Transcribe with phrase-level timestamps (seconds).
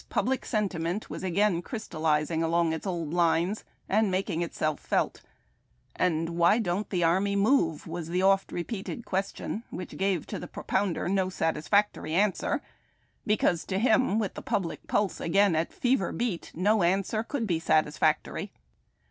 [0.09, 5.21] Public Sentiment, was again crystallizing along its old lines, and making itself felt,
[5.95, 10.39] and "Why don't the army move?" was the oft re peated question wliich gave to
[10.39, 12.63] the propounder no sat isfactory answer,
[13.27, 17.59] because to him, with the public pulse again at fever beat, no answer could be
[17.59, 18.51] satisfactory.